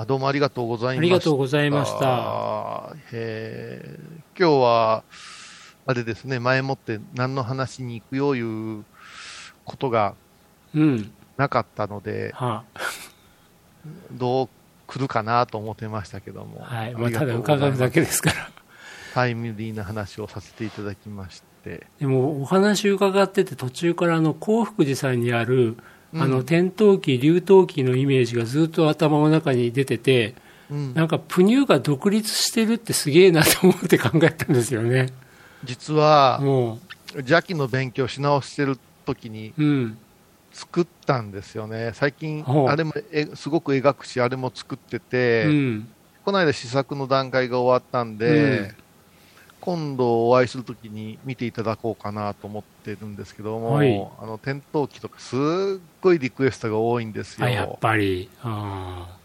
[0.00, 1.02] あどうもありがとうございました。
[1.02, 2.96] ありがとうございました。
[3.10, 5.02] えー、今日は、
[5.86, 8.84] あれですね、前もって何の話に行くよいう
[9.64, 10.14] ことが
[10.72, 11.10] うん。
[11.36, 12.62] なかったので、は
[14.12, 14.48] どう
[14.86, 16.64] 来るかなと思ってましたけども。
[16.70, 16.94] あ、はい。
[16.94, 18.50] まあ、ただ伺うだけですから。
[19.14, 21.88] タイムリーな話をさせていただきまして。
[21.98, 25.76] でも、お話伺ってて、途中からあの、幸福寺さんにある、
[26.14, 30.34] あの、うん転倒期、流動期のイメージがずっと頭の中に出てて、
[30.70, 35.08] うんなんか、プニューが独立してるってすげえなと思って考えたんですよね。
[35.64, 36.78] 実は、も
[37.14, 39.54] 邪気の勉強し直してる時に。
[40.52, 41.92] 作ったんですよね。
[41.94, 45.88] 最近、あれもえすごく描くし、あれも作ってて、うん。
[46.24, 48.74] この間試作の段階が終わったんで、うん
[49.60, 55.38] 今度お会いするときに見ていただこうかなと思ってるんですけども、はいあの、転倒機とかすっ
[56.00, 57.78] ごいリクエストが多いんですあ、やっよ。
[57.80, 58.28] ぱり。
[58.42, 59.16] あ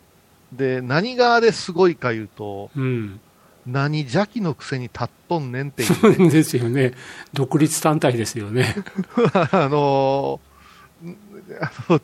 [0.51, 3.19] で、何があれすごいか言うと、ーうん。
[3.65, 6.93] 何邪気のくせに立っとんねんっていう、そうですよね。
[7.33, 8.75] 独立単体ですよね。
[9.51, 10.39] あの
[11.03, 11.15] ん
[11.61, 11.99] あの、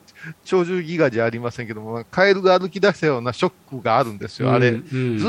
[0.46, 4.70] 鳥獣ギガじゃありませんけども、カエルが歩き出したようなショックがあるんですよ、あれ。
[4.70, 5.26] うんうんず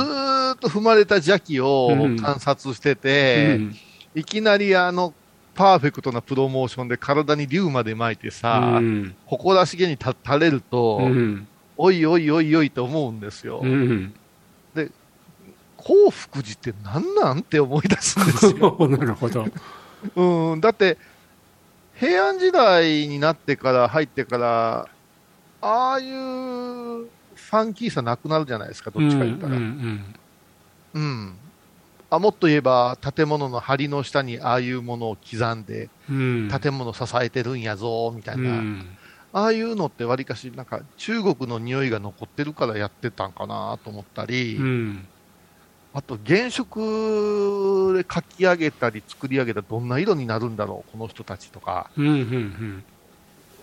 [0.60, 3.76] と踏まれた邪気をうん観察してて、うん
[4.12, 5.14] いきなりあの、
[5.54, 13.60] パーフェクトなプロモーションで体に竜まで巻いてさ、うん誇らしげにた垂れると、うんおいおいおいおいと思うんですよ。
[13.62, 14.14] うん
[15.82, 18.76] 幸福寺って何なんって思い出すんですよ。
[18.88, 19.46] なるほど。
[20.14, 20.98] うん、だって、
[21.94, 24.88] 平安時代になってから、入ってから、
[25.62, 29.56] ああいうファンキーさなくなるじゃないですか、どっちか言ったら。
[29.56, 29.64] ううん。
[29.64, 30.04] ん
[30.94, 31.34] うん。
[32.10, 36.48] あもっと言えば、建物の梁の下にああいうものを刻んで、うん。
[36.60, 38.50] 建物支えてるんやぞ、みたいうな。
[38.50, 38.98] ん。
[39.32, 45.06] ああいうのってわりかし、なんか中国の匂いが残ってるからやってたんかなと思ったり、うん。
[45.92, 52.84] あと原色で描き上げたり作り上げたらどんな色になるんだろう、この人たちとか、うんうん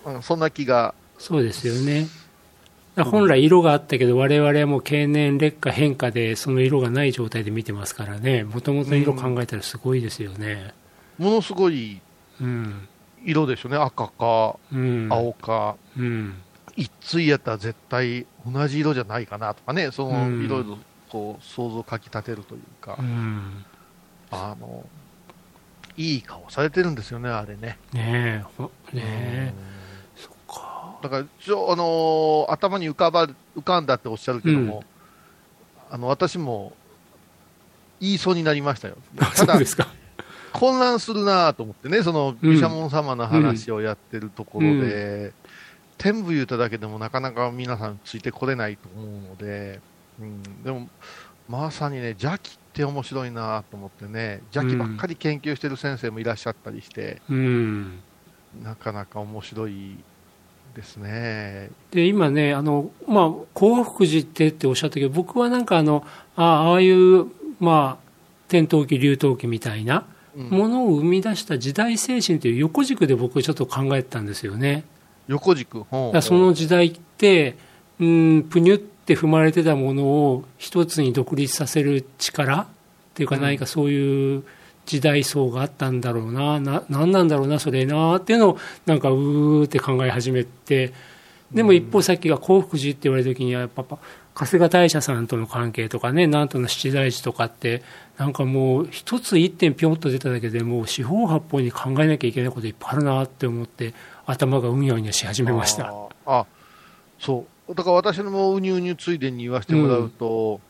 [0.06, 0.16] うん。
[0.16, 2.08] うん、そんな気が、そうですよね。
[3.04, 10.74] 本来色があったけど、我々はもう経年劣化変化で、その色がない状態で見てますからね、もともと色考えたらすごいですよね。
[11.18, 12.02] ものすごい
[12.42, 12.88] うん。
[13.24, 15.08] 色でしょうね、赤かうん。
[15.12, 16.36] 青か、うん。
[16.76, 20.78] 一対やったら絶対同じ色じゃないかなとかね、そのうんいろいろ
[21.10, 23.66] こう想像をかきたてるというかう、ん。
[24.32, 24.86] あの、
[25.98, 27.78] いい顔されてるんですよね、あれね。
[27.94, 29.54] ねえ、ほねえ。
[31.02, 34.84] だから、ちょあのー頭に浮かば浮かんだっておっしゃるけども、
[35.90, 36.74] あの私も
[38.00, 38.98] 言いそうになりましたよ。
[39.18, 39.88] た だそうで、すか。
[40.54, 45.34] 混乱するなと思ってね、そのうん毘沙門様の話をやってるところで、
[45.98, 49.80] 天部言うただけでもなかなか皆さんついてこれないと思うので、
[50.20, 50.90] うん、でも、
[51.48, 58.00] まさにね、邪気って面白いなと思ってね、邪気ばっかり研究してる先生もいらっしゃったりして、うん。
[58.64, 59.98] なかなか面白い
[60.78, 61.72] ですね。
[61.90, 66.06] で今ね、あのまあ、幸福寺ってっておっしゃったけど、僕はなんかあの、
[66.36, 67.26] あああいう、
[67.60, 68.08] まあ、
[68.48, 70.06] 天陶器、流陶器みたいな
[70.38, 74.84] うんものを生み出した時代精神という横軸で僕、ちょっと考えてたんですよね。
[75.28, 75.84] 横軸、
[76.22, 77.58] その時代って、
[78.00, 82.68] うん、ぷにゅって踏まれてたものを一つに独立させる力っ
[83.16, 84.44] ていうか、うん何かそういう
[84.88, 90.94] 時代層があったんだろうな、な、なんなんだろうな、それなっていうのを、なんかうーって考え始めて、
[91.52, 93.86] でも一方、さっきが幸福寺って言われた時には、やっぱ、
[94.34, 97.84] 春日大社さんとの関係とかね、なんとの七大寺とかって、
[98.18, 103.94] なんかもう、一つ一点ぴょんと出ただけでもう、四方八方に考えなきゃいけないこといっぱいあるなって思って、
[104.26, 105.94] 頭がうんやうんやし始めました。
[106.26, 106.46] あ
[107.20, 107.76] そう。
[107.76, 110.62] だから私のもうにうにゅついでに言わせてもらうと、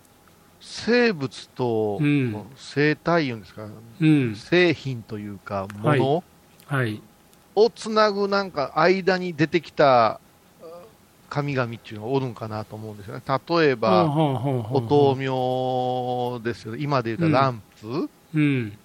[0.59, 3.67] 生物とうん生態運ですか、
[3.99, 4.35] うん。
[4.35, 6.23] 製品というか、もはいの
[6.65, 7.01] はい。
[7.55, 10.19] をつなぐなんか間に出てきたあ
[11.29, 13.21] 神々っていうのがおるんかなと思うんですよね。
[13.25, 16.79] 例えば、お灯明ですよね。
[16.81, 18.77] 今で言うとランプ、うん。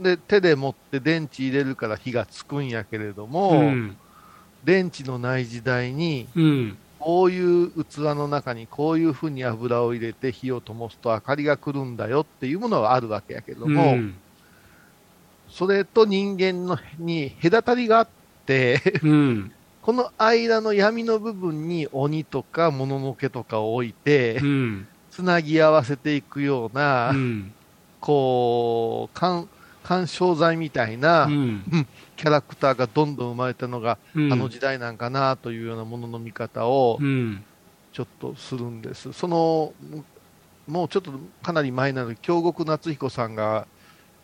[0.00, 3.96] で、手で持って電池入れるから火がつくんやけれども、うん。
[4.64, 6.78] 電池のない時代に、うん。
[6.98, 14.14] こういう器の中にこういうふうに油を入れて火を灯すと明かりが来るんだよっていうものがあるわけやけども、うん。
[15.48, 18.08] それと人間のに隔たりがあっ
[18.46, 19.52] て、うん。
[19.82, 24.88] この間の闇の部分に鬼とかもののけとかを置いてう、ん。
[25.10, 27.52] つなぎ合わせていくような、うん。
[28.00, 29.48] こう、干
[29.82, 31.86] 干渉剤みたいなうん。
[32.18, 37.44] キャラクターがどんどん生まれたのが、うんあの時代なんかなというようなものの見方をうん。
[37.92, 39.12] ちょっとするんです。
[39.12, 39.72] その、
[40.66, 41.12] もうちょっと
[41.42, 43.66] かなり前なので、京極夏彦さんが、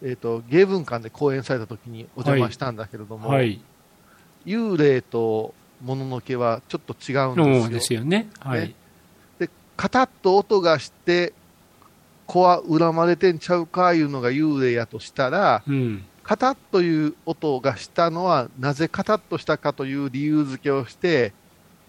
[0.02, 3.60] えっ、と、芸文館で講演された時にお邪魔したんだけれども、はい。
[4.44, 8.04] 幽霊ともののけはちょっと違うんですよ。
[8.04, 8.28] ね。
[8.38, 8.74] はい。
[9.40, 11.32] ねカタッと音がして、
[12.26, 16.04] 子は恨まれてんちゃうかいうのが幽霊やとしたら、うん。
[16.24, 21.32] カタッという音がしたのは、なぜカタッとしたかという理由付けをして、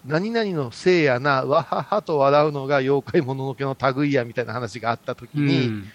[0.06, 5.90] 何々のせいやな、わははと笑うのが妖怪もののけの類やみたいな話があったときうに、ん。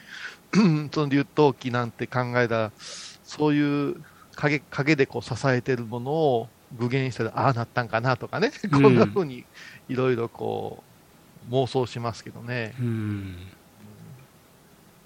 [0.92, 2.72] その竜頭記なんて考えたら、
[3.24, 3.96] そういう
[4.36, 9.46] 影影でこう支えてるものを具現したら、ああなったんかなとかね、うんこんな風に
[9.88, 10.84] いろいろこ
[11.50, 12.74] う妄想しますけどね。
[12.80, 13.36] うん。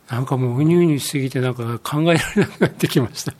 [0.10, 3.34] なんかもううにうにしすぎてなんか考えられなくなってきました。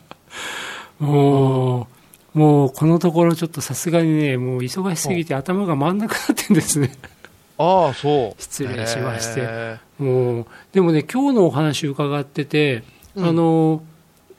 [0.98, 1.88] も
[2.34, 6.92] う、もうこのところちょっとさすがにね、もう忙しすぎて頭が回んなくなってんですね。
[7.58, 8.36] ああ、そう。
[8.42, 12.82] 失礼しましてへもう、でもね、今日のお話伺ってて、
[13.14, 13.82] うんあの、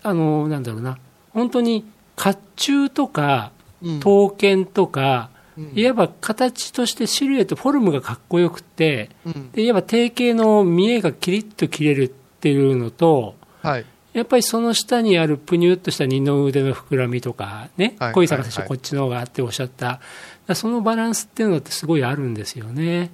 [0.03, 0.97] あの、なんだろうな、
[1.33, 1.85] 本当に
[2.15, 3.51] 甲冑とか
[3.99, 5.36] 刀剣とか、うん
[5.73, 9.09] いわば形としてシルエット、フォルムがかっこよくて、
[9.55, 13.85] いわば定型の見えがキリッと切れるっていうのと、はい。
[14.13, 19.99] やっぱりその下にあるぷにゅっとした二の腕の膨らみとかね、はい小井さんが最はい初こっちの方があっておっしゃった、
[20.55, 23.11] そのバランスっていうのってすごいあるんですよね。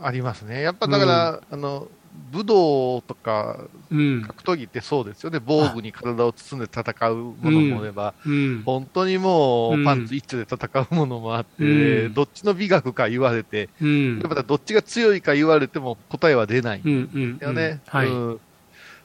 [0.00, 0.62] ありますね。
[0.62, 1.88] やっぱだから、あの、
[2.32, 3.56] 武道とか
[3.90, 4.22] うん。
[4.22, 5.40] 格闘技ってそうですよね。
[5.44, 8.62] 防具に体を包んで戦うものもあれば、うん。
[8.64, 14.18] 本当にもうんうパンツ一丁で戦うものもあって、うんどっちの美学か言われて、うん。
[14.18, 17.38] やっぱどっちが強いか言われても答えは出ないんうんうん。
[17.38, 17.80] だよね。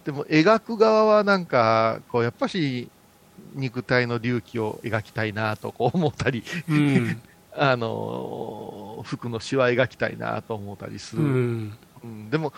[0.06, 2.90] でも描く側はなんか、こうやっぱし
[3.56, 7.22] 肉体の隆起を描きたいなとこう思ったり、うん。
[7.56, 11.26] あのー服のシワ描きたいなと思ったりすうる。
[11.26, 11.78] ん。
[12.04, 12.54] うんでも、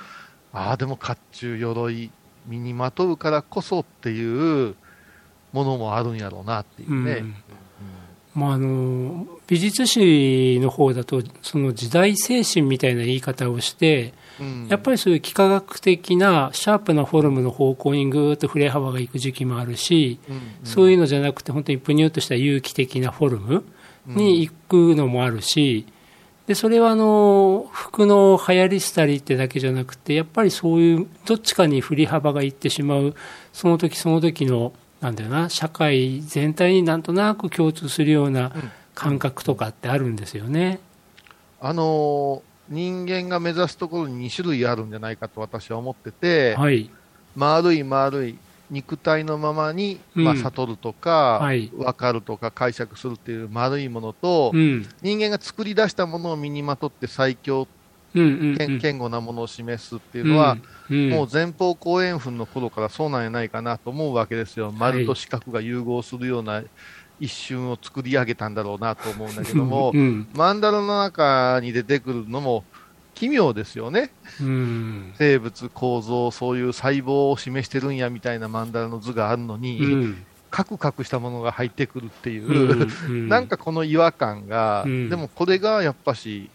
[0.55, 2.11] ああ、でも甲冑、鎧、
[2.47, 4.75] 身にまとうからこそっていう
[5.51, 7.11] ものもあるんやろうなっていうね。
[7.13, 7.35] うん。
[8.35, 14.67] まあ、あの美術史の方だとその時代精神みたいな言い方をしてうん。
[14.67, 23.63] やっぱりそういう幾何学的なシャープなフォルムの方向にぐーっと振れ幅がいく時期もあるしうんそういうのじゃなくて本当にぷにゅっとした有機的なフォルム
[24.05, 25.85] に行くのもあるし
[26.47, 33.15] でそれはあの服の流行り廃りってだけじゃなくてやっぱりそういうどっちかに振り幅がいってしまう
[33.51, 40.79] その時その時のなんだよな社会全体になんとなく共通するようなうん感覚とかってあるんですよね。
[41.59, 46.89] あのー人間が目指すところに2種類あるんじゃないかと私は思ってて、はい、
[47.35, 48.39] 丸い丸い
[48.69, 50.23] 肉体のままに、うん。
[50.23, 51.71] まあ、悟るとか、はい。
[51.75, 57.67] 分かるとか解釈するっていう丸いものと、うん、人間が作り出したものを身にまとって最強、
[58.13, 58.57] うんうんうん。
[58.57, 64.71] 堅堅固なものを示すっていうのは、うんもう前方後円墳の頃からそうなんやないかなと思うわけですよ。
[64.71, 66.61] 丸と四角が融合するような
[67.19, 72.63] 一瞬を作り上げたんだろうなと思うんだけども、うんマンダラの中に出てくるのも
[73.15, 74.11] 奇妙ですよね。
[74.41, 75.13] うん。
[75.17, 80.25] 生物構造、そういう細胞を示してるんやみたいなマンダラの図があるのに、うん。
[80.51, 82.91] カクカクしたものが入ってくるっていう、うん。
[83.07, 83.27] うん。
[83.29, 85.09] なんかこの違和感が、うん。
[85.09, 86.49] でもこれがやっぱし、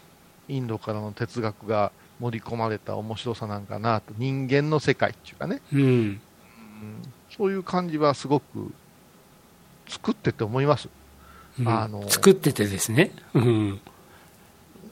[0.48, 5.80] インドからの哲学が盛り込まれた面白さなんかなと、人間の世界っていうかね、うん。
[5.80, 6.20] うん。
[7.36, 8.72] そういう感じはすごく
[9.88, 10.90] 作ってて思います。
[11.58, 11.68] うん。
[11.68, 13.12] あの作っててですね。
[13.32, 13.80] うん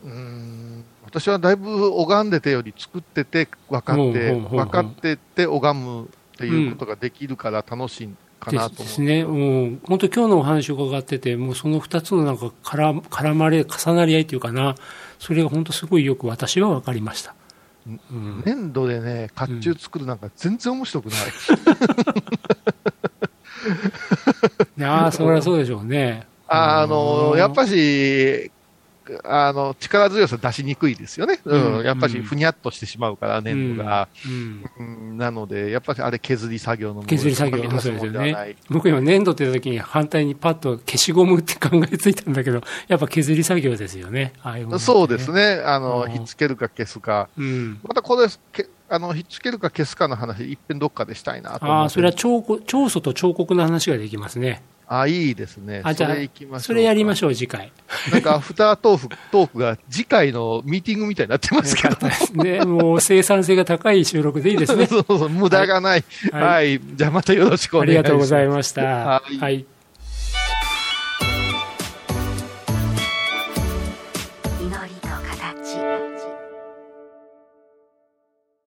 [0.05, 8.79] うん私はだいぶ拝んでてより作ってて分かって、分かってて拝むっていうことができるから楽しいかなと思う。
[8.85, 14.75] ですね、うん、本当、今日のお話を伺ってて、もうその2つのなんか絡絡まれ、重なり合いというかな、
[15.19, 17.35] それが本当、すごいよく私は分かりました。
[18.11, 21.19] うん粘土でね、甲冑作るなんか全然面白くない。
[24.79, 26.27] いやーそれはそうでしょうね。
[26.47, 28.51] あの、うんやっぱし、
[29.25, 31.41] あの、力強さ出しにくいですよね。
[31.45, 31.77] うん。
[31.79, 34.09] うんやっぱし、ふにゃっとしてしまうから、粘土が。
[34.27, 34.83] うんう
[35.15, 38.57] んなので、やっぱりあれ削り作業の削り作業そんなもそうですよね。
[38.71, 44.33] 僕今粘土って言った時に反対にパッと消しゴムって考えついたんだけど、 やっぱ削り作業ですよね。
[44.43, 45.33] ああいうものってそうです。
[45.33, 45.63] ね。
[45.65, 47.29] あの、うんひっつけるか消すか。
[47.37, 47.81] うん。
[47.83, 51.67] またこれ、けあの、ひっつけるか消すかの話、いっぺんどっかでしたいなと。
[51.67, 54.63] ああ、それは彫刻彫塑と彫刻の話ができますね。
[54.89, 55.83] あ、いいですね。
[55.85, 56.61] あ、じゃあそれ行きましょうか。
[56.61, 57.71] それやりましょう、次回。
[58.11, 62.43] なんかアフタートーク、トークが次回のミーティングみたいになってますけど。
[62.43, 64.87] ね、もう生産性が高い収録でいいですね。
[64.89, 66.05] そうそう、無駄がない。
[66.33, 66.81] はいはい。
[66.95, 68.03] じゃあまたよろしくおあ願いします。
[68.03, 68.83] りがとうございました。
[68.83, 69.67] はいはい